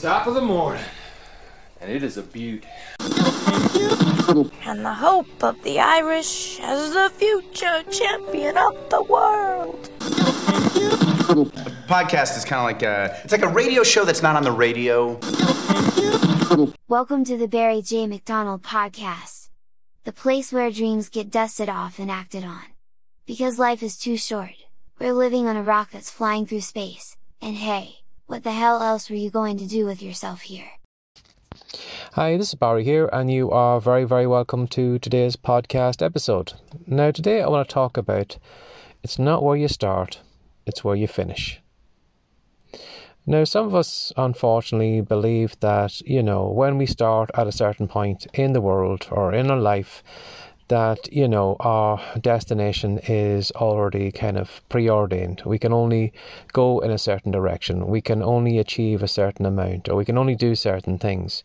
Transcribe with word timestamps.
Top 0.00 0.28
of 0.28 0.34
the 0.34 0.40
morning. 0.40 0.84
And 1.80 1.90
it 1.90 2.04
is 2.04 2.16
a 2.16 2.22
beaut. 2.22 2.64
and 4.64 4.84
the 4.84 4.94
hope 4.96 5.42
of 5.42 5.60
the 5.64 5.80
Irish 5.80 6.60
as 6.60 6.92
the 6.92 7.10
future 7.16 7.82
champion 7.90 8.56
of 8.56 8.74
the 8.90 9.02
world. 9.02 9.90
A 11.30 11.34
podcast 11.88 12.36
is 12.36 12.44
kind 12.44 12.60
of 12.60 12.64
like 12.64 12.82
a 12.84 13.20
it's 13.24 13.32
like 13.32 13.42
a 13.42 13.48
radio 13.48 13.82
show 13.82 14.04
that's 14.04 14.22
not 14.22 14.36
on 14.36 14.44
the 14.44 14.52
radio. 14.52 15.18
Welcome 16.86 17.24
to 17.24 17.36
the 17.36 17.48
Barry 17.48 17.82
J. 17.82 18.06
McDonald 18.06 18.62
podcast. 18.62 19.48
The 20.04 20.12
place 20.12 20.52
where 20.52 20.70
dreams 20.70 21.08
get 21.08 21.28
dusted 21.28 21.68
off 21.68 21.98
and 21.98 22.08
acted 22.08 22.44
on. 22.44 22.62
Because 23.26 23.58
life 23.58 23.82
is 23.82 23.98
too 23.98 24.16
short. 24.16 24.54
We're 25.00 25.12
living 25.12 25.48
on 25.48 25.56
a 25.56 25.62
rock 25.62 25.90
that's 25.90 26.08
flying 26.10 26.46
through 26.46 26.60
space. 26.60 27.16
And 27.42 27.56
hey, 27.56 27.98
what 28.28 28.44
the 28.44 28.52
hell 28.52 28.82
else 28.82 29.08
were 29.08 29.16
you 29.16 29.30
going 29.30 29.56
to 29.56 29.66
do 29.66 29.86
with 29.86 30.02
yourself 30.02 30.42
here? 30.42 30.72
Hi, 32.12 32.36
this 32.36 32.48
is 32.48 32.54
Barry 32.54 32.84
here, 32.84 33.08
and 33.10 33.32
you 33.32 33.50
are 33.50 33.80
very, 33.80 34.04
very 34.04 34.26
welcome 34.26 34.68
to 34.68 34.98
today's 34.98 35.36
podcast 35.36 36.04
episode. 36.04 36.52
Now, 36.86 37.10
today 37.10 37.40
I 37.40 37.48
want 37.48 37.66
to 37.66 37.72
talk 37.72 37.96
about 37.96 38.36
it's 39.02 39.18
not 39.18 39.42
where 39.42 39.56
you 39.56 39.66
start, 39.66 40.20
it's 40.66 40.84
where 40.84 40.94
you 40.94 41.08
finish. 41.08 41.62
Now, 43.24 43.44
some 43.44 43.64
of 43.64 43.74
us 43.74 44.12
unfortunately 44.14 45.00
believe 45.00 45.58
that, 45.60 46.02
you 46.02 46.22
know, 46.22 46.48
when 46.48 46.76
we 46.76 46.84
start 46.84 47.30
at 47.32 47.46
a 47.46 47.52
certain 47.52 47.88
point 47.88 48.26
in 48.34 48.52
the 48.52 48.60
world 48.60 49.08
or 49.10 49.32
in 49.32 49.50
our 49.50 49.58
life, 49.58 50.02
that, 50.68 51.12
you 51.12 51.26
know, 51.26 51.56
our 51.60 52.00
destination 52.20 52.98
is 53.08 53.50
already 53.52 54.12
kind 54.12 54.36
of 54.36 54.62
preordained. 54.68 55.42
We 55.44 55.58
can 55.58 55.72
only 55.72 56.12
go 56.52 56.78
in 56.80 56.90
a 56.90 56.98
certain 56.98 57.32
direction. 57.32 57.86
We 57.86 58.00
can 58.00 58.22
only 58.22 58.58
achieve 58.58 59.02
a 59.02 59.08
certain 59.08 59.46
amount 59.46 59.88
or 59.88 59.96
we 59.96 60.04
can 60.04 60.18
only 60.18 60.34
do 60.34 60.54
certain 60.54 60.98
things. 60.98 61.42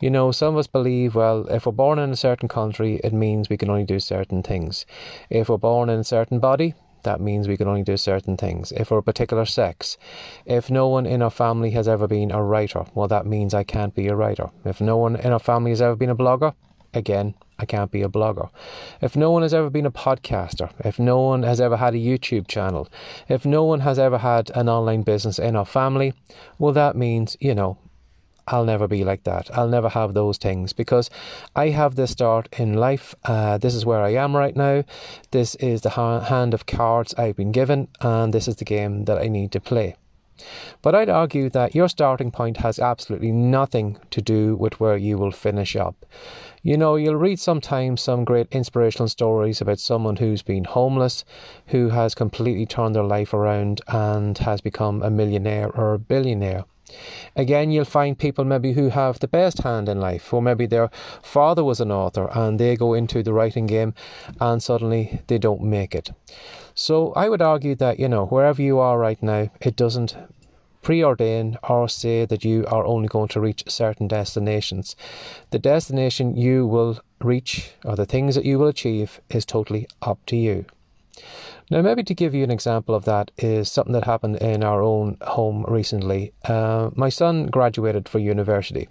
You 0.00 0.10
know, 0.10 0.32
some 0.32 0.54
of 0.54 0.58
us 0.58 0.66
believe, 0.66 1.14
well, 1.14 1.46
if 1.48 1.66
we're 1.66 1.72
born 1.72 1.98
in 1.98 2.10
a 2.10 2.16
certain 2.16 2.48
country, 2.48 3.00
it 3.02 3.12
means 3.12 3.48
we 3.48 3.56
can 3.56 3.70
only 3.70 3.84
do 3.84 4.00
certain 4.00 4.42
things. 4.42 4.84
If 5.30 5.48
we're 5.48 5.56
born 5.56 5.88
in 5.88 6.00
a 6.00 6.04
certain 6.04 6.38
body, 6.38 6.74
that 7.04 7.20
means 7.20 7.46
we 7.46 7.56
can 7.56 7.68
only 7.68 7.84
do 7.84 7.96
certain 7.96 8.36
things. 8.36 8.72
If 8.72 8.90
we're 8.90 8.98
a 8.98 9.02
particular 9.02 9.44
sex, 9.44 9.96
if 10.44 10.70
no 10.70 10.88
one 10.88 11.06
in 11.06 11.22
our 11.22 11.30
family 11.30 11.70
has 11.70 11.86
ever 11.86 12.08
been 12.08 12.32
a 12.32 12.42
writer, 12.42 12.84
well, 12.94 13.06
that 13.08 13.26
means 13.26 13.54
I 13.54 13.62
can't 13.62 13.94
be 13.94 14.08
a 14.08 14.16
writer. 14.16 14.50
If 14.64 14.80
no 14.80 14.96
one 14.96 15.14
in 15.14 15.32
our 15.32 15.38
family 15.38 15.70
has 15.70 15.80
ever 15.80 15.94
been 15.94 16.10
a 16.10 16.16
blogger, 16.16 16.54
again, 16.96 17.34
I 17.58 17.64
can't 17.64 17.90
be 17.90 18.02
a 18.02 18.08
blogger. 18.08 18.50
If 19.00 19.16
no 19.16 19.30
one 19.30 19.42
has 19.42 19.54
ever 19.54 19.70
been 19.70 19.86
a 19.86 19.90
podcaster, 19.90 20.70
if 20.84 20.98
no 20.98 21.20
one 21.20 21.42
has 21.42 21.60
ever 21.60 21.76
had 21.76 21.94
a 21.94 21.98
YouTube 21.98 22.48
channel, 22.48 22.88
if 23.28 23.46
no 23.46 23.64
one 23.64 23.80
has 23.80 23.98
ever 23.98 24.18
had 24.18 24.50
an 24.54 24.68
online 24.68 25.02
business 25.02 25.38
in 25.38 25.56
our 25.56 25.64
family, 25.64 26.12
well, 26.58 26.72
that 26.72 26.96
means, 26.96 27.36
you 27.40 27.54
know, 27.54 27.78
I'll 28.48 28.64
never 28.64 28.86
be 28.86 29.02
like 29.04 29.24
that. 29.24 29.50
I'll 29.56 29.68
never 29.68 29.88
have 29.88 30.14
those 30.14 30.38
things 30.38 30.72
because 30.72 31.10
I 31.56 31.70
have 31.70 31.96
this 31.96 32.12
start 32.12 32.48
in 32.58 32.74
life. 32.74 33.14
Uh, 33.24 33.58
this 33.58 33.74
is 33.74 33.84
where 33.84 34.02
I 34.02 34.10
am 34.10 34.36
right 34.36 34.54
now. 34.54 34.84
This 35.32 35.56
is 35.56 35.80
the 35.80 35.90
hand 35.90 36.54
of 36.54 36.66
cards 36.66 37.12
I've 37.14 37.36
been 37.36 37.50
given, 37.50 37.88
and 38.00 38.32
this 38.32 38.46
is 38.46 38.56
the 38.56 38.64
game 38.64 39.06
that 39.06 39.18
I 39.18 39.26
need 39.26 39.50
to 39.52 39.60
play. 39.60 39.96
But 40.82 40.94
I'd 40.94 41.08
argue 41.08 41.50
that 41.50 41.74
your 41.74 41.88
starting 41.88 42.30
point 42.30 42.58
has 42.58 42.78
absolutely 42.78 43.32
nothing 43.32 43.98
to 44.10 44.20
do 44.20 44.56
with 44.56 44.78
where 44.80 44.96
you 44.96 45.18
will 45.18 45.32
finish 45.32 45.76
up. 45.76 46.06
You 46.62 46.76
know, 46.76 46.96
you'll 46.96 47.16
read 47.16 47.38
sometimes 47.38 48.00
some 48.00 48.24
great 48.24 48.48
inspirational 48.50 49.08
stories 49.08 49.60
about 49.60 49.78
someone 49.78 50.16
who's 50.16 50.42
been 50.42 50.64
homeless, 50.64 51.24
who 51.68 51.90
has 51.90 52.14
completely 52.14 52.66
turned 52.66 52.94
their 52.94 53.04
life 53.04 53.32
around 53.32 53.80
and 53.88 54.36
has 54.38 54.60
become 54.60 55.02
a 55.02 55.10
millionaire 55.10 55.70
or 55.70 55.94
a 55.94 55.98
billionaire. 55.98 56.64
Again, 57.34 57.70
you'll 57.70 57.84
find 57.84 58.16
people 58.18 58.44
maybe 58.44 58.72
who 58.72 58.90
have 58.90 59.18
the 59.18 59.28
best 59.28 59.62
hand 59.62 59.88
in 59.88 60.00
life, 60.00 60.32
or 60.32 60.40
maybe 60.40 60.66
their 60.66 60.90
father 61.22 61.64
was 61.64 61.80
an 61.80 61.90
author 61.90 62.30
and 62.32 62.60
they 62.60 62.76
go 62.76 62.94
into 62.94 63.22
the 63.22 63.32
writing 63.32 63.66
game 63.66 63.94
and 64.40 64.62
suddenly 64.62 65.20
they 65.26 65.38
don't 65.38 65.62
make 65.62 65.94
it. 65.94 66.10
So 66.78 67.14
I 67.14 67.30
would 67.30 67.40
argue 67.40 67.74
that, 67.76 67.98
you 67.98 68.06
know, 68.06 68.26
wherever 68.26 68.60
you 68.60 68.78
are 68.78 68.98
right 68.98 69.20
now, 69.22 69.50
it 69.62 69.76
doesn't 69.76 70.14
preordain 70.82 71.56
or 71.68 71.88
say 71.88 72.26
that 72.26 72.44
you 72.44 72.66
are 72.66 72.84
only 72.84 73.08
going 73.08 73.28
to 73.28 73.40
reach 73.40 73.64
certain 73.66 74.06
destinations. 74.06 74.94
The 75.52 75.58
destination 75.58 76.36
you 76.36 76.66
will 76.66 77.00
reach 77.18 77.72
or 77.82 77.96
the 77.96 78.04
things 78.04 78.34
that 78.34 78.44
you 78.44 78.58
will 78.58 78.68
achieve 78.68 79.22
is 79.30 79.46
totally 79.46 79.88
up 80.02 80.18
to 80.26 80.36
you. 80.36 80.66
Now, 81.70 81.80
maybe 81.80 82.04
to 82.04 82.14
give 82.14 82.34
you 82.34 82.44
an 82.44 82.50
example 82.50 82.94
of 82.94 83.06
that 83.06 83.30
is 83.38 83.72
something 83.72 83.94
that 83.94 84.04
happened 84.04 84.36
in 84.36 84.62
our 84.62 84.82
own 84.82 85.16
home 85.22 85.64
recently. 85.66 86.34
Uh, 86.44 86.90
my 86.94 87.08
son 87.08 87.46
graduated 87.46 88.06
for 88.06 88.18
university. 88.18 88.86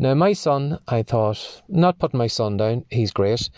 Now, 0.00 0.14
my 0.14 0.32
son, 0.32 0.78
I 0.88 1.02
thought, 1.02 1.60
not 1.68 1.98
putting 1.98 2.16
my 2.16 2.26
son 2.26 2.56
down, 2.56 2.86
he's 2.88 3.12
great, 3.12 3.50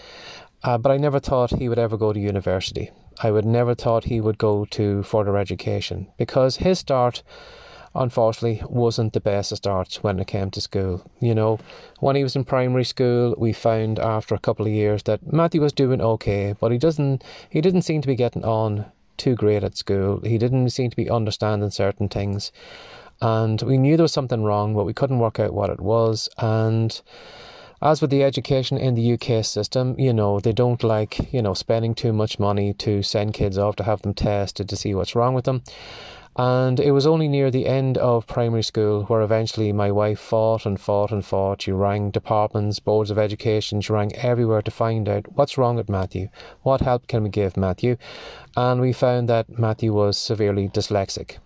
uh, 0.65 0.78
but 0.78 0.93
I 0.93 0.97
never 0.97 1.19
thought 1.19 1.59
he 1.59 1.69
would 1.69 1.78
ever 1.78 1.97
go 1.97 2.12
to 2.12 2.21
university. 2.21 2.91
I 3.23 3.31
would 3.31 3.45
never 3.45 3.75
thought 3.75 4.05
he 4.05 4.21
would 4.21 4.39
go 4.39 4.65
to 4.67 5.03
further 5.03 5.37
education 5.37 6.09
because 6.17 6.56
his 6.56 6.78
start 6.78 7.23
unfortunately 7.95 8.62
wasn't 8.69 9.12
the 9.12 9.21
best 9.21 9.53
of 9.53 9.59
starts 9.59 10.03
when 10.03 10.19
it 10.19 10.27
came 10.27 10.50
to 10.50 10.61
school. 10.61 11.05
You 11.21 11.34
know, 11.34 11.59
when 12.00 12.17
he 12.17 12.23
was 12.23 12.34
in 12.34 12.45
primary 12.45 12.84
school, 12.84 13.34
we 13.37 13.53
found 13.53 13.99
after 13.99 14.34
a 14.34 14.39
couple 14.41 14.67
of 14.67 14.73
years 14.73 15.03
that 15.05 15.33
Matthew 15.33 15.61
was 15.61 15.73
doing 15.73 16.00
okay, 16.00 16.55
but 16.59 16.73
he 16.73 16.79
doesn't 16.79 17.23
he 17.50 17.61
didn't 17.61 17.83
seem 17.83 18.00
to 18.00 18.09
be 18.09 18.17
getting 18.17 18.44
on 18.44 18.87
too 19.19 19.34
great 19.34 19.62
at 19.62 19.77
school. 19.77 20.21
He 20.25 20.39
didn't 20.39 20.71
seem 20.71 20.91
to 20.91 20.97
be 20.97 21.11
understanding 21.11 21.71
certain 21.71 22.09
things. 22.09 22.50
And 23.21 23.62
we 23.62 23.79
knew 23.79 23.97
there 23.97 24.03
was 24.03 24.12
something 24.12 24.43
wrong, 24.43 24.75
but 24.75 24.84
we 24.84 24.94
couldn't 24.94 25.21
work 25.21 25.39
out 25.39 25.55
what 25.55 25.71
it 25.71 25.81
was. 25.81 26.29
And 26.39 27.00
as 27.82 28.00
with 28.00 28.10
the 28.10 28.22
education 28.22 28.78
in 28.78 28.94
the 28.94 29.12
UK 29.15 29.44
system, 29.44 29.98
you 29.98 30.12
know, 30.12 30.38
they 30.38 30.53
don't 30.53 30.84
like, 30.84 31.32
you 31.32 31.43
know, 31.43 31.53
spending 31.53 31.94
too 31.94 32.12
much 32.12 32.38
money 32.38 32.72
to 32.75 33.03
send 33.03 33.34
kids 33.34 33.59
off 33.59 33.76
to 33.76 33.84
have 33.84 34.03
them 34.03 34.15
tested 34.15 34.69
to 34.69 34.76
see 34.76 34.94
what's 34.94 35.16
wrong 35.16 35.34
with 35.34 35.44
them. 35.44 35.62
And 36.37 36.81
it 36.81 36.93
was 36.93 37.06
only 37.06 37.28
near 37.28 37.50
the 37.50 37.66
end 37.66 37.98
of 37.98 38.26
primary 38.26 38.62
school 38.62 39.03
where 39.04 39.20
eventually 39.20 39.72
my 39.72 39.91
wife 39.91 40.19
fought 40.19 40.65
and 40.65 40.81
fought 40.81 41.10
and 41.10 41.25
fought. 41.25 41.62
She 41.62 41.72
rang 41.72 42.10
departments, 42.10 42.78
boards 42.78 43.10
of 43.10 43.19
education, 43.19 43.82
she 43.82 43.93
rang 43.93 44.14
everywhere 44.16 44.62
to 44.62 44.70
find 44.70 45.09
out 45.09 45.32
what's 45.34 45.59
wrong 45.59 45.76
with 45.76 45.91
Matthew, 45.91 46.28
what 46.62 46.81
help 46.81 47.06
can 47.06 47.25
we 47.25 47.28
give 47.28 47.56
Matthew. 47.56 47.97
And 48.56 48.81
we 48.81 48.94
found 48.94 49.28
that 49.28 49.59
Matthew 49.59 49.93
was 49.93 50.16
severely 50.16 50.69
dyslexic. 50.69 51.38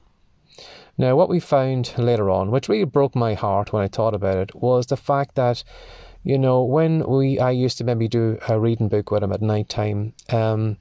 Now, 0.99 1.17
what 1.17 1.29
we 1.29 1.41
found 1.41 1.93
later 1.99 2.31
on, 2.31 2.51
which 2.51 2.69
really 2.69 2.85
broke 2.85 3.17
my 3.17 3.35
heart 3.35 3.73
when 3.73 3.83
I 3.83 3.89
thought 3.89 4.15
about 4.15 4.39
it, 4.39 4.55
was 4.55 4.87
the 4.87 4.97
fact 4.97 5.35
that 5.35 5.65
you 6.27 6.37
know, 6.37 6.65
when 6.65 7.07
we 7.07 7.39
I 7.39 7.53
used 7.53 7.79
to 7.79 7.85
maybe 7.85 8.09
do 8.09 8.37
a 8.49 8.59
reading 8.59 8.89
book 8.89 9.13
with 9.13 9.23
him 9.23 9.31
at 9.33 9.41
night 9.41 9.69
time, 9.69 10.13
um, 10.31 10.77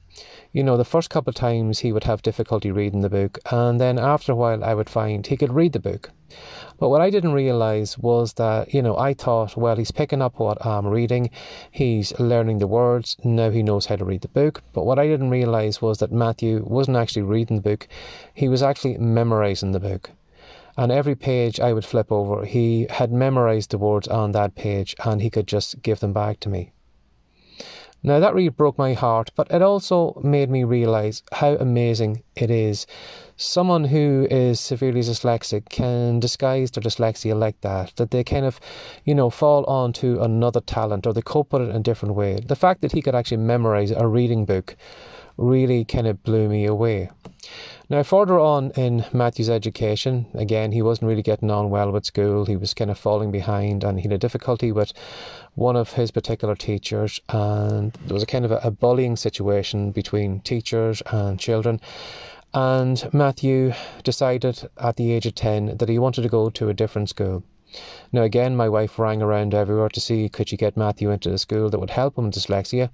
you 0.52 0.64
know, 0.64 0.76
the 0.76 0.84
first 0.84 1.08
couple 1.08 1.30
of 1.30 1.36
times 1.36 1.78
he 1.78 1.92
would 1.92 2.02
have 2.02 2.20
difficulty 2.20 2.72
reading 2.72 3.02
the 3.02 3.08
book, 3.08 3.38
and 3.52 3.80
then 3.80 3.96
after 3.96 4.32
a 4.32 4.34
while 4.34 4.64
I 4.64 4.74
would 4.74 4.90
find 4.90 5.24
he 5.24 5.36
could 5.36 5.52
read 5.52 5.72
the 5.72 5.78
book. 5.78 6.10
But 6.80 6.88
what 6.88 7.00
I 7.00 7.10
didn't 7.10 7.32
realize 7.32 7.96
was 7.96 8.32
that, 8.32 8.74
you 8.74 8.82
know, 8.82 8.98
I 8.98 9.14
thought, 9.14 9.56
well, 9.56 9.76
he's 9.76 9.92
picking 9.92 10.20
up 10.20 10.40
what 10.40 10.66
I'm 10.66 10.88
reading, 10.88 11.30
he's 11.70 12.12
learning 12.18 12.58
the 12.58 12.66
words, 12.66 13.16
now 13.22 13.50
he 13.50 13.62
knows 13.62 13.86
how 13.86 13.94
to 13.94 14.04
read 14.04 14.22
the 14.22 14.28
book. 14.28 14.64
But 14.72 14.84
what 14.84 14.98
I 14.98 15.06
didn't 15.06 15.30
realize 15.30 15.80
was 15.80 15.98
that 15.98 16.10
Matthew 16.10 16.64
wasn't 16.66 16.96
actually 16.96 17.22
reading 17.22 17.58
the 17.58 17.70
book, 17.70 17.86
he 18.34 18.48
was 18.48 18.64
actually 18.64 18.98
memorizing 18.98 19.70
the 19.70 19.78
book. 19.78 20.10
And 20.76 20.92
every 20.92 21.14
page 21.14 21.58
I 21.58 21.72
would 21.72 21.84
flip 21.84 22.12
over, 22.12 22.44
he 22.44 22.86
had 22.90 23.10
memorized 23.10 23.70
the 23.70 23.78
words 23.78 24.08
on 24.08 24.32
that 24.32 24.54
page 24.54 24.94
and 25.04 25.22
he 25.22 25.30
could 25.30 25.46
just 25.46 25.80
give 25.82 26.00
them 26.00 26.12
back 26.12 26.40
to 26.40 26.48
me. 26.48 26.72
Now 28.02 28.20
that 28.20 28.34
really 28.34 28.50
broke 28.50 28.78
my 28.78 28.92
heart, 28.92 29.32
but 29.34 29.50
it 29.50 29.62
also 29.62 30.20
made 30.22 30.48
me 30.48 30.62
realize 30.62 31.22
how 31.32 31.56
amazing 31.56 32.22
it 32.36 32.50
is. 32.50 32.86
Someone 33.36 33.84
who 33.84 34.28
is 34.30 34.60
severely 34.60 35.00
dyslexic 35.00 35.70
can 35.70 36.20
disguise 36.20 36.70
their 36.70 36.82
dyslexia 36.82 37.36
like 37.36 37.60
that, 37.62 37.96
that 37.96 38.12
they 38.12 38.22
kind 38.22 38.46
of, 38.46 38.60
you 39.04 39.14
know, 39.14 39.28
fall 39.28 39.64
onto 39.64 40.20
another 40.22 40.60
talent 40.60 41.06
or 41.06 41.14
they 41.14 41.22
cope 41.22 41.52
with 41.52 41.62
it 41.62 41.70
in 41.70 41.76
a 41.76 41.80
different 41.80 42.14
way. 42.14 42.38
The 42.46 42.54
fact 42.54 42.80
that 42.82 42.92
he 42.92 43.02
could 43.02 43.16
actually 43.16 43.38
memorize 43.38 43.90
a 43.90 44.06
reading 44.06 44.44
book 44.44 44.76
really 45.36 45.84
kind 45.84 46.06
of 46.06 46.22
blew 46.22 46.48
me 46.48 46.64
away. 46.64 47.10
Now, 47.88 48.02
further 48.02 48.40
on 48.40 48.72
in 48.72 49.04
Matthew's 49.12 49.48
education, 49.48 50.26
again, 50.34 50.72
he 50.72 50.82
wasn't 50.82 51.08
really 51.08 51.22
getting 51.22 51.52
on 51.52 51.70
well 51.70 51.92
with 51.92 52.04
school. 52.04 52.44
He 52.44 52.56
was 52.56 52.74
kind 52.74 52.90
of 52.90 52.98
falling 52.98 53.30
behind 53.30 53.84
and 53.84 53.98
he 53.98 54.02
had 54.02 54.12
a 54.12 54.18
difficulty 54.18 54.72
with 54.72 54.92
one 55.54 55.76
of 55.76 55.92
his 55.92 56.10
particular 56.10 56.56
teachers. 56.56 57.20
And 57.28 57.92
there 58.06 58.14
was 58.14 58.24
a 58.24 58.26
kind 58.26 58.44
of 58.44 58.50
a, 58.50 58.58
a 58.64 58.72
bullying 58.72 59.14
situation 59.14 59.92
between 59.92 60.40
teachers 60.40 61.00
and 61.12 61.38
children. 61.38 61.80
And 62.52 63.08
Matthew 63.12 63.72
decided 64.02 64.68
at 64.78 64.96
the 64.96 65.12
age 65.12 65.26
of 65.26 65.36
10 65.36 65.76
that 65.76 65.88
he 65.88 66.00
wanted 66.00 66.22
to 66.22 66.28
go 66.28 66.50
to 66.50 66.68
a 66.68 66.74
different 66.74 67.08
school. 67.08 67.44
Now, 68.12 68.22
again, 68.22 68.56
my 68.56 68.68
wife 68.68 68.98
rang 68.98 69.22
around 69.22 69.54
everywhere 69.54 69.90
to 69.90 70.00
see 70.00 70.28
could 70.28 70.48
she 70.48 70.56
get 70.56 70.76
Matthew 70.76 71.10
into 71.10 71.32
a 71.32 71.38
school 71.38 71.70
that 71.70 71.78
would 71.78 71.90
help 71.90 72.18
him 72.18 72.24
with 72.24 72.34
dyslexia. 72.34 72.90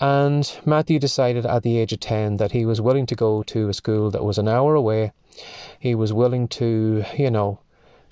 And 0.00 0.58
Matthew 0.64 0.98
decided 0.98 1.44
at 1.44 1.62
the 1.62 1.78
age 1.78 1.92
of 1.92 2.00
10 2.00 2.38
that 2.38 2.52
he 2.52 2.64
was 2.64 2.80
willing 2.80 3.04
to 3.06 3.14
go 3.14 3.42
to 3.42 3.68
a 3.68 3.74
school 3.74 4.10
that 4.10 4.24
was 4.24 4.38
an 4.38 4.48
hour 4.48 4.74
away. 4.74 5.12
He 5.78 5.94
was 5.94 6.12
willing 6.12 6.48
to, 6.48 7.04
you 7.16 7.30
know, 7.30 7.60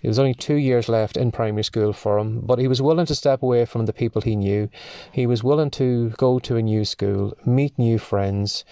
There 0.02 0.08
was 0.08 0.18
only 0.18 0.34
two 0.34 0.54
years 0.54 0.88
left 0.88 1.16
in 1.16 1.32
primary 1.32 1.64
school 1.64 1.92
for 1.92 2.18
him, 2.18 2.40
but 2.40 2.60
he 2.60 2.68
was 2.68 2.80
willing 2.80 3.06
to 3.06 3.14
step 3.16 3.42
away 3.42 3.64
from 3.64 3.86
the 3.86 3.92
people 3.92 4.22
he 4.22 4.36
knew. 4.36 4.68
He 5.10 5.26
was 5.26 5.42
willing 5.42 5.70
to 5.72 6.10
go 6.10 6.38
to 6.38 6.56
a 6.56 6.62
new 6.62 6.84
school, 6.84 7.36
meet 7.44 7.76
new 7.78 7.98
friends, 7.98 8.64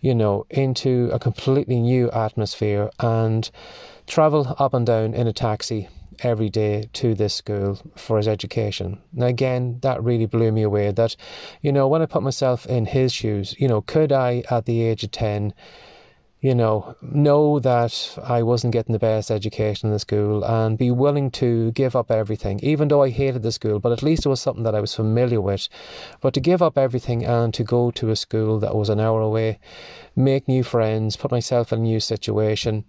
you 0.00 0.14
know, 0.14 0.44
into 0.50 1.08
a 1.12 1.18
completely 1.18 1.80
new 1.80 2.10
atmosphere 2.10 2.90
and 3.00 3.50
travel 4.06 4.54
up 4.58 4.74
and 4.74 4.84
down 4.84 5.14
in 5.14 5.26
a 5.26 5.32
taxi 5.32 5.88
every 6.22 6.50
day 6.50 6.88
to 6.92 7.14
this 7.14 7.34
school 7.34 7.78
for 7.96 8.18
his 8.18 8.28
education. 8.28 9.00
Now, 9.12 9.26
again, 9.26 9.78
that 9.80 10.02
really 10.02 10.26
blew 10.26 10.52
me 10.52 10.62
away. 10.62 10.90
That, 10.92 11.16
you 11.62 11.72
know, 11.72 11.88
when 11.88 12.02
I 12.02 12.06
put 12.06 12.22
myself 12.22 12.66
in 12.66 12.86
his 12.86 13.12
shoes, 13.12 13.54
you 13.58 13.68
know, 13.68 13.80
could 13.80 14.12
I, 14.12 14.44
at 14.50 14.66
the 14.66 14.82
age 14.82 15.02
of 15.02 15.10
10, 15.10 15.54
you 16.44 16.54
know, 16.54 16.94
know 17.00 17.58
that 17.58 18.18
I 18.22 18.42
wasn't 18.42 18.74
getting 18.74 18.92
the 18.92 18.98
best 18.98 19.30
education 19.30 19.86
in 19.86 19.94
the 19.94 19.98
school 19.98 20.44
and 20.44 20.76
be 20.76 20.90
willing 20.90 21.30
to 21.30 21.72
give 21.72 21.96
up 21.96 22.10
everything, 22.10 22.60
even 22.62 22.88
though 22.88 23.02
I 23.02 23.08
hated 23.08 23.42
the 23.42 23.50
school, 23.50 23.80
but 23.80 23.92
at 23.92 24.02
least 24.02 24.26
it 24.26 24.28
was 24.28 24.42
something 24.42 24.62
that 24.64 24.74
I 24.74 24.80
was 24.82 24.94
familiar 24.94 25.40
with. 25.40 25.70
But 26.20 26.34
to 26.34 26.40
give 26.40 26.60
up 26.60 26.76
everything 26.76 27.24
and 27.24 27.54
to 27.54 27.64
go 27.64 27.90
to 27.92 28.10
a 28.10 28.16
school 28.16 28.60
that 28.60 28.76
was 28.76 28.90
an 28.90 29.00
hour 29.00 29.22
away, 29.22 29.58
make 30.14 30.46
new 30.46 30.62
friends, 30.62 31.16
put 31.16 31.30
myself 31.30 31.72
in 31.72 31.78
a 31.78 31.82
new 31.82 31.98
situation. 31.98 32.84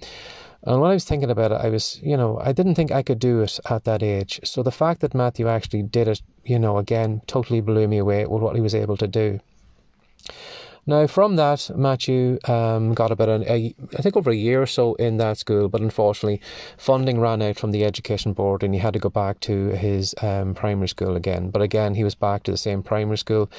And 0.63 0.81
when 0.81 0.91
I 0.91 0.95
was 0.95 1.05
thinking 1.05 1.31
about 1.31 1.53
it, 1.53 1.61
I 1.61 1.69
was, 1.69 2.01
you 2.03 2.17
know, 2.17 2.37
I 2.43 2.51
didn't 2.51 2.75
think 2.75 2.91
I 2.91 3.03
could 3.03 3.19
do 3.19 3.39
it 3.39 3.57
at 3.69 3.85
that 3.85 4.03
age. 4.03 4.41
So 4.43 4.63
the 4.63 4.71
fact 4.83 4.99
that 4.99 5.15
Matthew 5.15 5.47
actually 5.47 5.83
did 5.83 6.09
it, 6.09 6.21
you 6.43 6.59
know, 6.59 6.77
again, 6.77 7.21
totally 7.25 7.61
blew 7.61 7.87
me 7.87 7.99
away 7.99 8.25
with 8.25 8.41
what 8.41 8.55
he 8.55 8.61
was 8.61 8.75
able 8.75 8.97
to 8.97 9.07
do. 9.07 9.39
Now, 10.87 11.07
from 11.07 11.35
that, 11.37 11.71
Matthew 11.75 12.37
um, 12.47 12.93
got 12.93 13.11
about, 13.11 13.29
an, 13.29 13.43
a, 13.43 13.73
I 13.97 14.01
think, 14.01 14.15
over 14.15 14.29
a 14.29 14.35
year 14.35 14.61
or 14.61 14.67
so 14.67 14.93
in 14.95 15.17
that 15.17 15.37
school, 15.37 15.67
but 15.67 15.81
unfortunately, 15.81 16.41
funding 16.77 17.19
ran 17.19 17.41
out 17.41 17.57
from 17.57 17.71
the 17.71 17.83
Education 17.83 18.33
Board 18.33 18.61
and 18.61 18.73
he 18.73 18.79
had 18.79 18.93
to 18.93 18.99
go 18.99 19.09
back 19.09 19.39
to 19.41 19.69
his 19.69 20.13
um, 20.21 20.53
primary 20.53 20.87
school 20.87 21.15
again. 21.15 21.49
But 21.49 21.63
again, 21.63 21.95
he 21.95 22.03
was 22.03 22.13
back 22.13 22.43
to 22.43 22.51
the 22.51 22.57
same 22.57 22.83
primary 22.83 23.17
school 23.17 23.49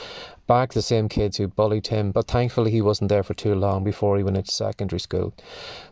back 0.46 0.72
the 0.72 0.82
same 0.82 1.08
kids 1.08 1.36
who 1.36 1.48
bullied 1.48 1.88
him, 1.88 2.12
but 2.12 2.28
thankfully 2.28 2.70
he 2.70 2.80
wasn't 2.80 3.08
there 3.08 3.22
for 3.22 3.34
too 3.34 3.54
long 3.54 3.82
before 3.82 4.16
he 4.16 4.22
went 4.22 4.36
into 4.36 4.50
secondary 4.50 5.00
school. 5.00 5.34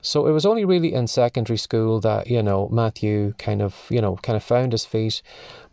So 0.01 0.27
it 0.27 0.33
was 0.33 0.47
only 0.47 0.65
really 0.65 0.95
in 0.95 1.07
secondary 1.07 1.57
school 1.57 2.01
that, 2.01 2.29
you 2.29 2.43
know, 2.43 2.69
Matthew 2.69 3.35
kind 3.39 3.61
of, 3.61 3.87
you 3.91 4.01
know, 4.01 4.17
kind 4.17 4.37
of 4.37 4.45
found 4.45 4.73
his 4.73 4.85
feet. 4.85 5.23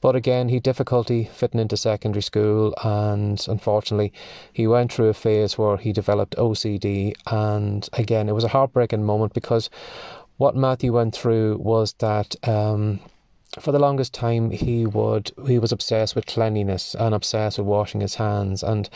But 0.01 0.15
again, 0.15 0.49
he 0.49 0.59
difficulty 0.59 1.29
fitting 1.31 1.59
into 1.59 1.77
secondary 1.77 2.23
school, 2.23 2.73
and 2.83 3.43
unfortunately, 3.47 4.11
he 4.51 4.65
went 4.65 4.91
through 4.91 5.09
a 5.09 5.13
phase 5.13 5.57
where 5.57 5.77
he 5.77 5.93
developed 5.93 6.35
OCD. 6.37 7.13
And 7.27 7.87
again, 7.93 8.27
it 8.27 8.33
was 8.33 8.43
a 8.43 8.49
heartbreaking 8.49 9.03
moment 9.03 9.33
because 9.33 9.69
what 10.37 10.55
Matthew 10.55 10.91
went 10.91 11.13
through 11.13 11.57
was 11.57 11.93
that 11.99 12.35
um, 12.47 12.99
for 13.59 13.71
the 13.71 13.79
longest 13.79 14.13
time 14.13 14.49
he 14.49 14.85
would 14.85 15.31
he 15.45 15.59
was 15.59 15.71
obsessed 15.71 16.15
with 16.15 16.25
cleanliness 16.25 16.95
and 16.95 17.13
obsessed 17.13 17.57
with 17.57 17.67
washing 17.67 18.01
his 18.01 18.15
hands 18.15 18.63
and 18.63 18.89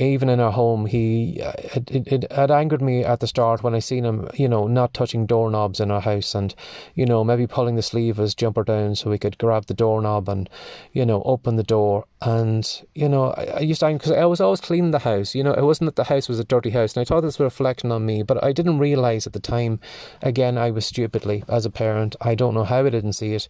even 0.00 0.28
in 0.28 0.40
our 0.40 0.52
home, 0.52 0.86
he 0.86 1.40
uh, 1.42 1.52
it, 1.58 1.90
it, 1.90 2.08
it 2.08 2.32
had 2.32 2.50
angered 2.50 2.82
me 2.82 3.04
at 3.04 3.20
the 3.20 3.26
start 3.26 3.62
when 3.62 3.74
I 3.74 3.78
seen 3.78 4.04
him, 4.04 4.28
you 4.34 4.48
know, 4.48 4.66
not 4.66 4.94
touching 4.94 5.26
doorknobs 5.26 5.80
in 5.80 5.90
our 5.90 6.00
house, 6.00 6.34
and 6.34 6.54
you 6.94 7.06
know 7.06 7.24
maybe 7.24 7.46
pulling 7.46 7.76
the 7.76 7.82
sleeve 7.82 8.18
of 8.18 8.22
his 8.22 8.34
jumper 8.34 8.64
down 8.64 8.94
so 8.94 9.10
he 9.10 9.18
could 9.18 9.38
grab 9.38 9.66
the 9.66 9.74
doorknob 9.74 10.28
and 10.28 10.48
you 10.92 11.04
know 11.04 11.22
open 11.24 11.56
the 11.56 11.62
door. 11.62 12.06
And 12.22 12.82
you 12.94 13.08
know, 13.08 13.30
I, 13.32 13.44
I 13.44 13.60
used 13.60 13.80
to 13.80 13.92
because 13.92 14.12
I 14.12 14.24
was 14.26 14.40
always 14.40 14.60
cleaning 14.60 14.90
the 14.90 14.98
house. 15.00 15.34
You 15.34 15.42
know, 15.42 15.54
it 15.54 15.64
wasn't 15.64 15.86
that 15.88 15.96
the 15.96 16.12
house 16.12 16.28
was 16.28 16.38
a 16.38 16.44
dirty 16.44 16.70
house, 16.70 16.94
and 16.94 17.00
I 17.00 17.04
thought 17.04 17.22
this 17.22 17.38
was 17.38 17.40
a 17.40 17.44
reflection 17.44 17.92
on 17.92 18.04
me, 18.04 18.22
but 18.22 18.42
I 18.42 18.52
didn't 18.52 18.78
realize 18.78 19.26
at 19.26 19.32
the 19.32 19.40
time. 19.40 19.80
Again, 20.22 20.58
I 20.58 20.70
was 20.70 20.86
stupidly 20.86 21.44
as 21.48 21.64
a 21.64 21.70
parent. 21.70 22.16
I 22.20 22.34
don't 22.34 22.54
know 22.54 22.64
how 22.64 22.84
I 22.84 22.90
didn't 22.90 23.14
see 23.14 23.34
it, 23.34 23.48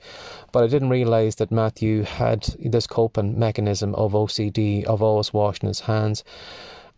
but 0.52 0.64
I 0.64 0.66
didn't 0.68 0.90
realize 0.90 1.36
that 1.36 1.50
Matthew 1.50 2.02
had 2.02 2.54
this 2.58 2.86
coping 2.86 3.38
mechanism 3.38 3.94
of 3.94 4.12
OCD 4.12 4.84
of 4.84 5.02
always 5.02 5.32
washing 5.32 5.68
his 5.68 5.80
hands. 5.80 6.24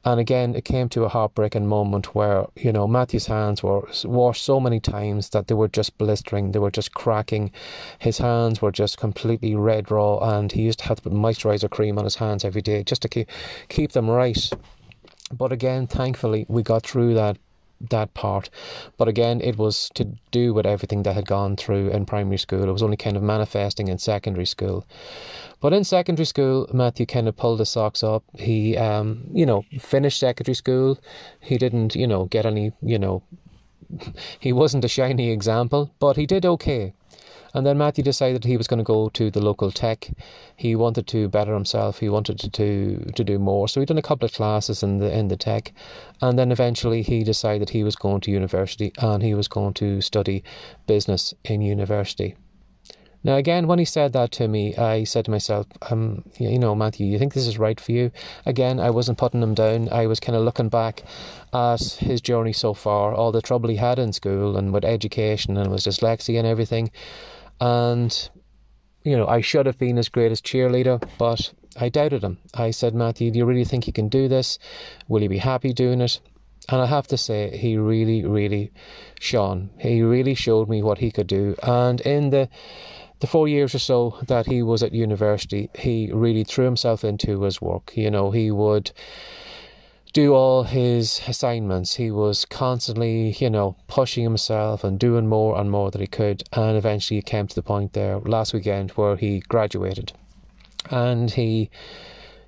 And 0.05 0.19
again, 0.19 0.57
it 0.57 0.65
came 0.65 0.89
to 0.91 1.05
a 1.05 1.09
heartbreaking 1.09 1.69
moment 1.69 2.13
where, 2.13 2.47
you 2.57 2.73
know, 2.73 2.89
Matthew's 2.89 3.27
hands 3.27 3.63
were 3.63 3.89
washed 4.05 4.45
so 4.45 4.59
many 4.59 4.81
times 4.81 5.31
that 5.31 5.47
they 5.47 5.55
were 5.55 5.69
just 5.69 5.97
blistering, 5.97 6.51
they 6.51 6.59
were 6.59 6.73
just 6.73 6.93
cracking. 6.93 7.53
His 8.01 8.19
hands 8.19 8.61
were 8.61 8.73
just 8.73 8.99
completely 8.99 9.55
red 9.55 9.93
raw, 9.93 10.19
and 10.19 10.51
he 10.51 10.63
used 10.63 10.81
to 10.81 10.87
have 10.87 10.97
to 10.97 11.03
put 11.05 11.13
moisturizer 11.13 11.71
cream 11.71 11.99
on 11.99 12.05
his 12.05 12.17
hands 12.17 12.45
every 12.45 12.63
day 12.63 12.83
just 12.83 13.03
to 13.03 13.09
keep, 13.09 13.29
keep 13.69 13.93
them 13.93 14.11
right. 14.11 14.51
But 15.33 15.53
again, 15.53 15.87
thankfully, 15.87 16.47
we 16.49 16.65
got 16.65 16.83
through 16.83 17.15
that 17.15 17.39
that 17.91 18.15
part. 18.15 18.51
But 18.97 19.09
again, 19.09 19.41
it 19.41 19.59
was 19.59 19.91
to 19.95 20.05
do 20.31 20.55
with 20.55 20.67
everything 20.67 21.03
that 21.05 21.15
had 21.15 21.27
gone 21.27 21.57
through 21.57 21.91
in 21.91 22.07
primary 22.07 22.39
school. 22.39 22.69
It 22.69 22.73
was 22.73 22.83
only 22.83 22.97
kind 22.97 23.17
of 23.17 23.23
manifesting 23.23 23.89
in 23.89 23.99
secondary 23.99 24.47
school. 24.47 24.87
But 25.61 25.73
in 25.73 25.85
secondary 25.85 26.27
school, 26.27 26.69
Matthew 26.73 27.07
kind 27.07 27.29
of 27.29 27.37
pulled 27.37 27.61
his 27.61 27.71
socks 27.71 28.03
up. 28.03 28.25
He, 28.39 28.77
um, 28.77 29.25
you 29.33 29.47
know, 29.47 29.65
finished 29.79 30.19
secondary 30.19 30.55
school. 30.55 30.99
He 31.41 31.57
didn't, 31.59 31.95
you 31.95 32.07
know, 32.07 32.25
get 32.27 32.47
any, 32.47 32.73
you 32.83 32.99
know, 32.99 33.23
he 34.41 34.53
wasn't 34.53 34.85
a 34.85 34.89
shiny 34.89 35.31
example, 35.31 35.93
but 35.99 36.17
he 36.17 36.27
did 36.27 36.45
okay. 36.45 36.95
And 37.55 37.67
then 37.67 37.79
Matthew 37.79 38.03
decided 38.03 38.45
he 38.45 38.57
was 38.57 38.67
going 38.67 38.79
to 38.79 38.85
go 38.85 39.09
to 39.11 39.31
the 39.31 39.41
local 39.41 39.71
tech. 39.71 40.11
He 40.57 40.75
wanted 40.75 41.07
to 41.09 41.29
better 41.29 41.53
himself. 41.53 41.99
He 41.99 42.09
wanted 42.09 42.39
to, 42.41 42.51
to 42.51 43.13
to 43.15 43.25
do 43.25 43.39
more. 43.39 43.69
So 43.69 43.81
he'd 43.81 43.89
done 43.89 43.99
a 43.99 44.03
couple 44.03 44.27
of 44.27 44.33
classes 44.33 44.83
in 44.83 44.99
the 44.99 45.17
in 45.17 45.29
the 45.29 45.37
tech, 45.37 45.73
and 46.21 46.39
then 46.39 46.53
eventually 46.53 47.03
he 47.03 47.25
decided 47.25 47.71
he 47.71 47.85
was 47.85 47.97
going 47.97 48.21
to 48.23 48.31
university 48.31 48.93
and 48.99 49.23
he 49.23 49.35
was 49.35 49.49
going 49.49 49.75
to 49.75 50.01
study 50.01 50.43
business 50.87 51.35
in 51.45 51.61
university. 51.61 52.37
Now, 53.25 53.37
again, 53.37 53.69
when 53.69 53.79
he 53.79 53.85
said 53.85 54.13
that 54.15 54.33
to 54.33 54.49
me, 54.49 54.75
I 54.77 55.05
said 55.05 55.27
to 55.27 55.31
myself, 55.31 55.67
um, 55.91 56.25
you 56.41 56.59
know, 56.59 56.75
Matthew, 56.75 57.07
you 57.07 57.21
think 57.21 57.35
this 57.35 57.47
is 57.47 57.57
right 57.57 57.79
for 57.79 57.93
you? 57.93 58.11
Again, 58.47 58.81
I 58.81 58.91
wasn't 58.91 59.19
putting 59.19 59.43
him 59.43 59.55
down. 59.55 59.89
I 59.93 60.09
was 60.09 60.19
kind 60.19 60.35
of 60.35 60.43
looking 60.43 60.69
back 60.69 61.05
at 61.53 61.81
his 61.81 62.21
journey 62.21 62.53
so 62.53 62.75
far, 62.75 63.15
all 63.15 63.31
the 63.31 63.41
trouble 63.41 63.69
he 63.69 63.77
had 63.77 64.01
in 64.01 64.13
school 64.13 64.57
and 64.57 64.73
with 64.73 64.85
education 64.85 65.57
and 65.57 65.71
with 65.71 65.83
dyslexia 65.83 66.39
and 66.39 66.49
everything. 66.49 66.91
And, 67.63 68.29
you 69.05 69.17
know, 69.17 69.29
I 69.29 69.41
should 69.41 69.67
have 69.67 69.79
been 69.79 69.97
his 69.97 70.09
greatest 70.09 70.45
cheerleader, 70.45 71.01
but 71.17 71.53
I 71.77 71.91
doubted 71.91 72.25
him. 72.25 72.39
I 72.55 72.73
said, 72.73 72.93
Matthew, 72.93 73.31
do 73.31 73.39
you 73.39 73.45
really 73.45 73.65
think 73.65 73.87
you 73.87 73.93
can 73.93 74.09
do 74.09 74.27
this? 74.27 74.59
Will 75.07 75.23
you 75.23 75.29
be 75.29 75.39
happy 75.39 75.73
doing 75.73 76.01
it? 76.01 76.19
And 76.69 76.81
I 76.81 76.87
have 76.87 77.07
to 77.09 77.17
say, 77.17 77.57
he 77.57 77.77
really, 77.77 78.25
really 78.25 78.73
shone. 79.21 79.71
He 79.79 80.03
really 80.03 80.35
showed 80.35 80.69
me 80.69 80.83
what 80.83 80.99
he 80.99 81.13
could 81.13 81.29
do. 81.29 81.55
And 81.63 82.01
in 82.01 82.31
the 82.31 82.49
the 83.21 83.29
four 83.29 83.47
years 83.47 83.73
or 83.73 83.79
so 83.79 84.19
that 84.27 84.47
he 84.47 84.65
was 84.65 84.83
at 84.83 84.93
university, 84.93 85.71
he 85.79 86.11
really 86.13 86.43
threw 86.43 86.65
himself 86.65 87.05
into 87.05 87.43
his 87.43 87.63
work. 87.63 87.93
You 87.97 88.11
know, 88.11 88.33
he 88.33 88.51
would 88.51 88.91
do 90.13 90.35
all 90.35 90.65
his 90.65 91.23
assignments. 91.27 91.95
He 91.95 92.11
was 92.11 92.45
constantly, 92.45 93.33
you 93.39 93.49
know, 93.49 93.77
pushing 93.89 94.25
himself 94.25 94.85
and 94.85 94.99
doing 94.99 95.27
more 95.27 95.59
and 95.59 95.71
more 95.71 95.91
that 95.91 96.01
he 96.01 96.07
could. 96.07 96.43
And 96.53 96.77
eventually 96.77 97.19
he 97.19 97.23
came 97.23 97.47
to 97.47 97.55
the 97.55 97.63
point 97.63 97.95
there 97.95 98.19
last 98.21 98.53
weekend 98.53 98.91
where 98.93 99.17
he 99.17 99.41
graduated. 99.41 100.13
And 100.91 101.31
he, 101.31 101.71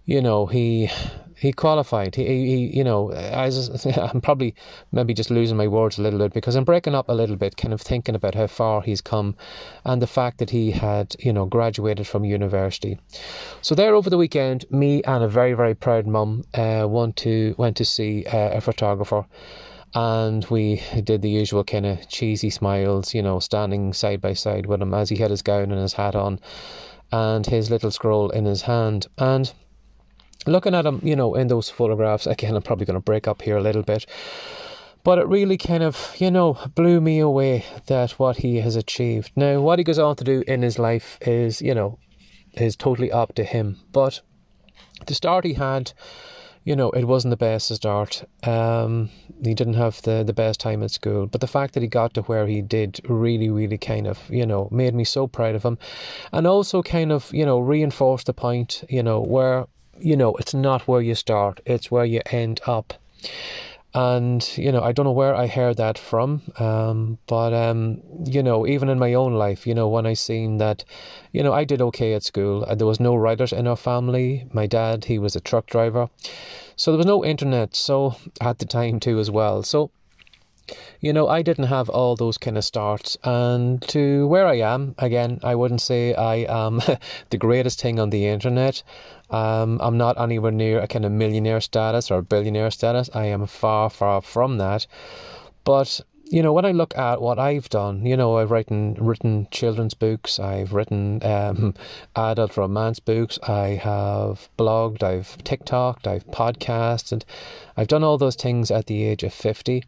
you 0.05 0.21
know, 0.21 0.47
he 0.47 0.91
he 1.45 1.53
qualified. 1.53 2.15
He, 2.15 2.25
he 2.25 2.77
you 2.79 2.83
know, 2.83 3.13
as 3.13 3.87
I'm 3.97 4.23
probably 4.23 4.55
maybe 4.93 5.13
just 5.13 5.31
losing 5.31 5.59
my 5.59 5.69
words 5.69 5.99
a 5.99 6.03
little 6.03 6.19
bit 6.19 6.33
because 6.33 6.57
I'm 6.57 6.65
breaking 6.65 6.95
up 6.95 7.11
a 7.11 7.13
little 7.13 7.37
bit, 7.37 7.59
kind 7.59 7.75
of 7.75 7.83
thinking 7.83 8.15
about 8.15 8.35
how 8.35 8.47
far 8.47 8.81
he's 8.81 9.03
come, 9.03 9.37
and 9.85 10.01
the 10.01 10.07
fact 10.07 10.39
that 10.39 10.51
he 10.51 10.71
had, 10.71 11.15
you 11.19 11.35
know, 11.35 11.45
graduated 11.45 12.07
from 12.07 12.25
university. 12.25 12.99
So 13.61 13.75
there 13.75 13.95
over 13.95 14.09
the 14.09 14.17
weekend, 14.17 14.65
me 14.71 15.03
and 15.03 15.23
a 15.23 15.29
very 15.29 15.53
very 15.53 15.75
proud 15.75 16.07
mum 16.07 16.45
uh, 16.55 16.87
went 16.89 17.17
to 17.17 17.55
went 17.59 17.77
to 17.77 17.85
see 17.85 18.25
uh, 18.25 18.57
a 18.57 18.61
photographer 18.63 19.27
and 19.95 20.45
we 20.47 20.83
did 21.05 21.23
the 21.23 21.31
usual 21.31 21.63
kind 21.63 21.87
of 21.87 22.09
cheesy 22.09 22.51
smiles, 22.51 23.15
you 23.15 23.23
know, 23.23 23.39
standing 23.39 23.93
side 23.93 24.21
by 24.21 24.33
side 24.33 24.67
with 24.67 24.83
him 24.83 24.93
as 24.93 25.09
he 25.11 25.17
had 25.17 25.31
his 25.31 25.43
gown 25.43 25.71
and 25.71 25.81
his 25.81 25.93
hat 25.93 26.17
on 26.17 26.41
and 27.13 27.47
his 27.47 27.71
little 27.71 27.93
scroll 27.93 28.31
in 28.31 28.45
his 28.45 28.63
hand. 28.63 29.07
And 29.19 29.53
looking 30.47 30.75
at 30.75 30.87
him, 30.87 31.01
you 31.03 31.17
know, 31.17 31.35
in 31.35 31.49
those 31.49 31.71
photographs, 31.71 32.27
again, 32.27 32.55
I'm 32.55 32.63
probably 32.63 32.87
going 32.87 32.99
to 32.99 33.01
break 33.01 33.29
up 33.29 33.43
here 33.43 33.57
a 33.57 33.63
little 33.63 33.83
bit, 33.83 34.07
but 35.03 35.19
it 35.19 35.27
really 35.29 35.57
kind 35.57 35.83
of, 35.83 36.15
you 36.19 36.31
know, 36.31 36.59
blew 36.75 37.01
me 37.01 37.19
away 37.19 37.65
that 37.87 38.13
what 38.13 38.39
he 38.39 38.57
has 38.57 38.77
achieved. 38.77 39.33
Now, 39.37 39.61
what 39.61 39.79
he 39.79 39.85
goes 39.85 39.99
on 39.99 40.17
to 40.17 40.25
do 40.25 40.43
in 40.47 40.63
his 40.63 40.79
life 40.79 41.19
is, 41.21 41.61
you 41.61 41.75
know, 41.75 41.99
is 42.55 42.77
totally 42.77 43.13
up 43.13 43.35
to 43.35 43.45
him. 43.45 43.77
But 43.93 44.21
the 45.07 45.15
start 45.15 45.45
he 45.45 45.55
had, 45.55 45.93
you 46.65 46.75
know, 46.75 46.91
it 46.93 47.05
wasn't 47.05 47.31
the 47.31 47.37
best 47.37 47.75
start. 47.75 48.25
Um, 48.43 49.11
he 49.43 49.53
didn't 49.53 49.75
have 49.75 50.01
the, 50.03 50.25
the 50.25 50.33
best 50.33 50.61
time 50.61 50.83
at 50.83 50.91
school. 50.91 51.27
But 51.27 51.43
the 51.43 51.47
fact 51.47 51.75
that 51.75 51.83
he 51.83 51.89
got 51.89 52.15
to 52.15 52.23
where 52.23 52.47
he 52.47 52.63
did 52.63 53.01
really, 53.07 53.51
really 53.51 53.77
kind 53.77 54.07
of, 54.07 54.19
you 54.31 54.47
know, 54.47 54.69
made 54.71 54.95
me 54.95 55.05
so 55.05 55.27
proud 55.27 55.55
of 55.55 55.63
him. 55.63 55.77
And 56.33 56.47
also 56.47 56.83
kind 56.83 57.13
of, 57.13 57.31
you 57.35 57.45
know, 57.45 57.59
reinforced 57.59 58.27
the 58.27 58.33
point, 58.33 58.85
you 58.89 59.03
know, 59.03 59.21
where 59.21 59.67
you 59.99 60.17
know, 60.17 60.35
it's 60.37 60.55
not 60.55 60.87
where 60.89 61.01
you 61.01 61.15
start, 61.15 61.61
it's 61.67 61.91
where 61.91 62.05
you 62.05 62.21
end 62.27 62.61
up. 62.67 62.95
And, 63.97 64.59
you 64.59 64.73
know, 64.73 64.83
I 64.83 64.91
don't 64.91 65.05
know 65.05 65.13
where 65.13 65.37
I 65.37 65.47
heard 65.47 65.77
that 65.77 65.99
from. 65.99 66.43
Um, 66.59 67.19
but, 67.29 67.55
um, 67.55 68.03
you 68.25 68.43
know, 68.43 68.67
even 68.67 68.89
in 68.89 68.99
my 68.99 69.15
own 69.15 69.35
life, 69.35 69.69
you 69.69 69.75
know, 69.75 69.89
when 69.89 70.05
I 70.05 70.15
seen 70.15 70.59
that, 70.59 70.85
you 71.31 71.45
know, 71.45 71.53
I 71.53 71.63
did 71.63 71.81
okay 71.81 72.13
at 72.15 72.25
school. 72.25 72.67
There 72.75 72.89
was 72.89 72.99
no 72.99 73.15
writers 73.15 73.53
in 73.53 73.69
our 73.69 73.77
family. 73.77 74.49
My 74.53 74.67
dad, 74.67 75.05
he 75.05 75.21
was 75.21 75.37
a 75.37 75.41
truck 75.41 75.67
driver. 75.67 76.09
So 76.75 76.91
there 76.91 76.99
was 76.99 77.07
no 77.07 77.25
internet. 77.25 77.77
So 77.77 78.17
at 78.41 78.59
the 78.59 78.67
time 78.67 78.99
too 78.99 79.21
as 79.21 79.31
well. 79.31 79.63
So 79.63 79.93
you 81.01 81.13
know, 81.13 81.29
I 81.29 81.43
didn't 81.43 81.67
have 81.67 81.89
all 81.89 82.17
those 82.17 82.39
kind 82.39 82.57
of 82.57 82.65
starts. 82.65 83.17
And 83.25 83.83
to 83.89 84.27
where 84.27 84.47
I 84.47 84.59
am, 84.61 84.95
again, 84.99 85.41
I 85.43 85.55
wouldn't 85.55 85.81
say 85.81 86.15
I 86.15 86.47
am 86.49 86.81
the 87.31 87.39
greatest 87.39 87.81
thing 87.81 88.01
on 88.01 88.11
the 88.11 88.27
internet. 88.27 88.83
Um, 89.31 89.81
I'm 89.83 89.99
not 89.99 90.21
anywhere 90.21 90.53
near 90.53 90.81
a 90.81 90.87
kind 90.87 91.05
of 91.05 91.13
millionaire 91.13 91.61
status 91.61 92.11
or 92.11 92.23
billionaire 92.23 92.71
status. 92.71 93.11
I 93.15 93.27
am 93.27 93.47
far, 93.47 93.91
far 93.91 94.21
from 94.21 94.59
that. 94.59 94.87
But 95.65 96.01
you 96.27 96.43
know, 96.43 96.53
when 96.53 96.65
I 96.65 96.73
look 96.73 96.97
at 96.97 97.21
what 97.21 97.39
I've 97.39 97.69
done, 97.69 98.07
you 98.07 98.17
know, 98.17 98.39
I've 98.39 98.51
written 98.51 98.95
written 98.95 99.47
children's 99.51 99.95
books, 99.95 100.39
I've 100.39 100.73
written 100.73 101.25
um, 101.25 101.75
adult 102.17 102.57
romance 102.57 102.99
books, 102.99 103.39
I 103.47 103.81
have 103.83 104.49
blogged, 104.59 105.03
I've 105.03 105.37
TikToked, 105.39 106.07
I've 106.07 106.27
podcasted, 106.29 107.25
I've 107.77 107.89
done 107.89 108.05
all 108.05 108.19
those 108.19 108.37
things 108.37 108.71
at 108.71 108.87
the 108.87 109.05
age 109.05 109.23
of 109.23 109.33
fifty, 109.35 109.85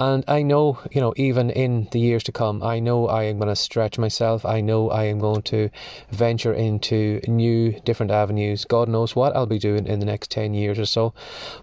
and 0.00 0.24
I 0.26 0.40
know, 0.40 0.78
you 0.90 1.00
know, 1.02 1.12
even 1.16 1.50
in 1.50 1.86
the 1.92 2.00
years 2.00 2.22
to 2.22 2.32
come, 2.32 2.62
I 2.62 2.78
know 2.78 3.06
I 3.06 3.24
am 3.24 3.38
going 3.38 3.50
to 3.50 3.54
stretch 3.54 3.98
myself. 3.98 4.46
I 4.46 4.62
know 4.62 4.88
I 4.88 5.04
am 5.04 5.18
going 5.18 5.42
to 5.42 5.68
venture 6.10 6.54
into 6.54 7.20
new, 7.28 7.78
different 7.80 8.10
avenues. 8.10 8.64
God 8.64 8.88
knows 8.88 9.14
what 9.14 9.36
I'll 9.36 9.44
be 9.44 9.58
doing 9.58 9.86
in 9.86 10.00
the 10.00 10.06
next 10.06 10.30
10 10.30 10.54
years 10.54 10.78
or 10.78 10.86
so. 10.86 11.12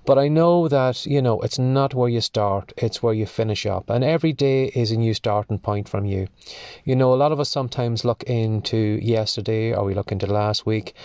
But 0.05 0.19
I 0.19 0.27
know 0.27 0.67
that, 0.67 1.03
you 1.07 1.19
know, 1.19 1.41
it's 1.41 1.57
not 1.57 1.95
where 1.95 2.09
you 2.09 2.21
start, 2.21 2.73
it's 2.77 3.01
where 3.01 3.15
you 3.15 3.25
finish 3.25 3.65
up. 3.65 3.89
And 3.89 4.03
every 4.07 4.31
day 4.31 4.67
is 4.67 4.89
a 4.89 4.95
new 4.95 5.13
starting 5.13 5.59
point 5.59 5.89
from 5.89 6.05
you. 6.05 6.27
You 6.85 6.95
know, 6.95 7.13
a 7.13 7.15
lot 7.15 7.33
of 7.33 7.41
us 7.41 7.49
sometimes 7.49 8.05
look 8.05 8.23
into 8.23 8.97
yesterday 9.01 9.73
or 9.73 9.83
we 9.83 9.93
look 9.93 10.13
into 10.13 10.27
last 10.27 10.65
week 10.65 10.95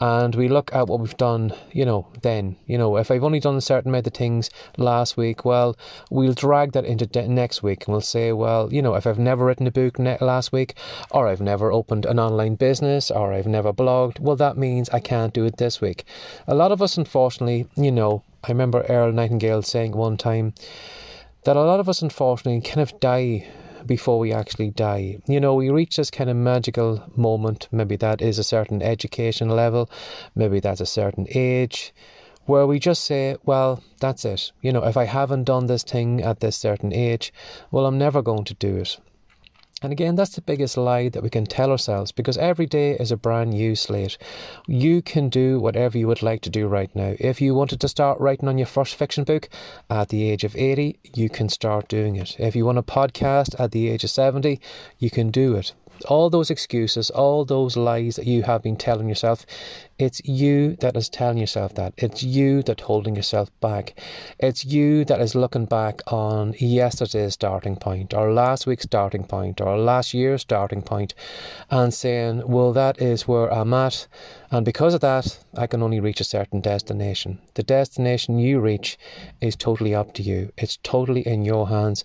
and 0.00 0.34
we 0.34 0.48
look 0.48 0.74
at 0.74 0.88
what 0.88 1.00
we've 1.00 1.16
done, 1.18 1.52
you 1.72 1.84
know, 1.84 2.06
then, 2.22 2.56
you 2.66 2.78
know, 2.78 2.96
if 2.96 3.10
I've 3.10 3.24
only 3.24 3.40
done 3.40 3.56
a 3.56 3.60
certain 3.60 3.90
amount 3.90 4.06
of 4.06 4.14
things 4.14 4.48
last 4.78 5.18
week, 5.18 5.44
well, 5.44 5.76
we'll 6.10 6.32
drag 6.32 6.72
that 6.72 6.86
into 6.86 7.06
de- 7.06 7.28
next 7.28 7.62
week 7.62 7.86
and 7.86 7.92
we'll 7.92 8.00
say, 8.00 8.32
well, 8.32 8.72
you 8.72 8.80
know, 8.80 8.94
if 8.94 9.06
I've 9.06 9.18
never 9.18 9.44
written 9.44 9.66
a 9.66 9.70
book 9.70 9.98
ne- 9.98 10.18
last 10.20 10.50
week, 10.50 10.74
or 11.10 11.28
I've 11.28 11.40
never 11.42 11.70
opened 11.70 12.06
an 12.06 12.18
online 12.18 12.54
business, 12.54 13.10
or 13.10 13.34
I've 13.34 13.46
never 13.46 13.72
blogged, 13.72 14.18
well, 14.18 14.36
that 14.36 14.56
means 14.56 14.88
I 14.90 15.00
can't 15.00 15.34
do 15.34 15.44
it 15.44 15.58
this 15.58 15.80
week. 15.82 16.04
A 16.46 16.54
lot 16.54 16.72
of 16.72 16.80
us, 16.80 16.96
unfortunately, 16.96 17.66
you 17.76 17.92
know, 17.92 18.22
I 18.44 18.48
remember 18.48 18.82
Earl 18.88 19.12
Nightingale 19.12 19.62
saying 19.62 19.92
one 19.92 20.16
time 20.16 20.54
that 21.46 21.56
a 21.56 21.62
lot 21.62 21.78
of 21.78 21.88
us, 21.88 22.02
unfortunately, 22.02 22.60
kind 22.60 22.80
of 22.80 22.98
die 22.98 23.46
before 23.86 24.18
we 24.18 24.32
actually 24.32 24.70
die. 24.70 25.16
You 25.28 25.38
know, 25.38 25.54
we 25.54 25.70
reach 25.70 25.96
this 25.96 26.10
kind 26.10 26.28
of 26.28 26.34
magical 26.34 27.08
moment. 27.14 27.68
Maybe 27.70 27.94
that 27.96 28.20
is 28.20 28.40
a 28.40 28.42
certain 28.42 28.82
education 28.82 29.48
level, 29.48 29.88
maybe 30.34 30.58
that's 30.58 30.80
a 30.80 30.86
certain 30.86 31.28
age, 31.30 31.94
where 32.46 32.66
we 32.66 32.80
just 32.80 33.04
say, 33.04 33.36
well, 33.44 33.80
that's 34.00 34.24
it. 34.24 34.50
You 34.60 34.72
know, 34.72 34.82
if 34.84 34.96
I 34.96 35.04
haven't 35.04 35.44
done 35.44 35.66
this 35.66 35.84
thing 35.84 36.20
at 36.20 36.40
this 36.40 36.56
certain 36.56 36.92
age, 36.92 37.32
well, 37.70 37.86
I'm 37.86 37.96
never 37.96 38.22
going 38.22 38.44
to 38.44 38.54
do 38.54 38.78
it. 38.78 38.98
And 39.82 39.92
again, 39.92 40.14
that's 40.14 40.34
the 40.34 40.40
biggest 40.40 40.78
lie 40.78 41.10
that 41.10 41.22
we 41.22 41.28
can 41.28 41.44
tell 41.44 41.70
ourselves 41.70 42.10
because 42.10 42.38
every 42.38 42.64
day 42.64 42.92
is 42.92 43.12
a 43.12 43.16
brand 43.16 43.50
new 43.50 43.74
slate. 43.74 44.16
You 44.66 45.02
can 45.02 45.28
do 45.28 45.60
whatever 45.60 45.98
you 45.98 46.06
would 46.06 46.22
like 46.22 46.40
to 46.42 46.50
do 46.50 46.66
right 46.66 46.94
now. 46.96 47.14
If 47.18 47.42
you 47.42 47.54
wanted 47.54 47.80
to 47.82 47.88
start 47.88 48.18
writing 48.18 48.48
on 48.48 48.56
your 48.56 48.66
first 48.66 48.94
fiction 48.94 49.24
book 49.24 49.50
at 49.90 50.08
the 50.08 50.30
age 50.30 50.44
of 50.44 50.56
80, 50.56 50.98
you 51.14 51.28
can 51.28 51.50
start 51.50 51.88
doing 51.88 52.16
it. 52.16 52.36
If 52.38 52.56
you 52.56 52.64
want 52.64 52.78
a 52.78 52.82
podcast 52.82 53.60
at 53.60 53.72
the 53.72 53.88
age 53.88 54.02
of 54.02 54.10
70, 54.10 54.58
you 54.98 55.10
can 55.10 55.30
do 55.30 55.54
it 55.56 55.74
all 56.08 56.30
those 56.30 56.50
excuses, 56.50 57.10
all 57.10 57.44
those 57.44 57.76
lies 57.76 58.16
that 58.16 58.26
you 58.26 58.42
have 58.42 58.62
been 58.62 58.76
telling 58.76 59.08
yourself, 59.08 59.46
it's 59.98 60.20
you 60.24 60.76
that 60.80 60.96
is 60.96 61.08
telling 61.08 61.38
yourself 61.38 61.74
that. 61.74 61.94
It's 61.96 62.22
you 62.22 62.62
that 62.64 62.82
holding 62.82 63.16
yourself 63.16 63.50
back. 63.60 63.98
It's 64.38 64.64
you 64.64 65.04
that 65.06 65.20
is 65.20 65.34
looking 65.34 65.64
back 65.64 66.00
on 66.06 66.54
yesterday's 66.58 67.34
starting 67.34 67.76
point, 67.76 68.12
or 68.12 68.32
last 68.32 68.66
week's 68.66 68.84
starting 68.84 69.24
point, 69.24 69.60
or 69.60 69.78
last 69.78 70.12
year's 70.12 70.42
starting 70.42 70.82
point, 70.82 71.14
and 71.70 71.94
saying, 71.94 72.42
well, 72.46 72.72
that 72.74 73.00
is 73.00 73.26
where 73.26 73.52
I'm 73.52 73.72
at. 73.72 74.06
And 74.50 74.64
because 74.64 74.92
of 74.92 75.00
that, 75.00 75.38
I 75.56 75.66
can 75.66 75.82
only 75.82 76.00
reach 76.00 76.20
a 76.20 76.24
certain 76.24 76.60
destination. 76.60 77.38
The 77.54 77.62
destination 77.62 78.38
you 78.38 78.60
reach 78.60 78.98
is 79.40 79.56
totally 79.56 79.94
up 79.94 80.12
to 80.14 80.22
you. 80.22 80.52
It's 80.58 80.78
totally 80.82 81.26
in 81.26 81.44
your 81.44 81.68
hands. 81.68 82.04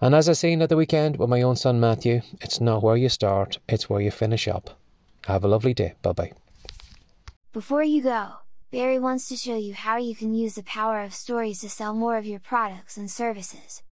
And 0.00 0.14
as 0.14 0.28
I 0.28 0.32
seen 0.32 0.62
at 0.62 0.70
the 0.70 0.76
weekend 0.76 1.18
with 1.18 1.28
my 1.28 1.42
own 1.42 1.56
son 1.56 1.78
Matthew, 1.78 2.22
it's 2.40 2.60
not 2.60 2.82
where 2.82 2.96
you 2.96 3.08
start, 3.08 3.58
it's 3.68 3.90
where 3.90 4.00
you 4.00 4.10
finish 4.10 4.48
up. 4.48 4.78
Have 5.26 5.44
a 5.44 5.48
lovely 5.48 5.74
day. 5.74 5.94
Bye 6.02 6.12
bye. 6.12 6.32
Before 7.58 7.82
you 7.82 8.02
go, 8.02 8.34
Barry 8.70 9.00
wants 9.00 9.26
to 9.26 9.36
show 9.36 9.56
you 9.56 9.74
how 9.74 9.96
you 9.96 10.14
can 10.14 10.32
use 10.32 10.54
the 10.54 10.62
power 10.62 11.02
of 11.02 11.12
stories 11.12 11.60
to 11.62 11.68
sell 11.68 11.92
more 11.92 12.16
of 12.16 12.24
your 12.24 12.38
products 12.38 12.96
and 12.96 13.10
services. 13.10 13.82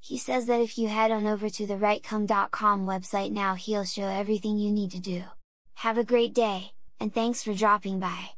He 0.00 0.18
says 0.18 0.46
that 0.46 0.60
if 0.60 0.76
you 0.76 0.88
head 0.88 1.12
on 1.12 1.24
over 1.24 1.48
to 1.48 1.64
the 1.64 1.74
writecome.com 1.74 2.84
website 2.84 3.30
now 3.30 3.54
he'll 3.54 3.84
show 3.84 4.08
everything 4.08 4.58
you 4.58 4.72
need 4.72 4.90
to 4.90 4.98
do. 4.98 5.22
Have 5.74 5.98
a 5.98 6.10
great 6.12 6.34
day, 6.34 6.72
and 6.98 7.14
thanks 7.14 7.44
for 7.44 7.54
dropping 7.54 8.00
by. 8.00 8.32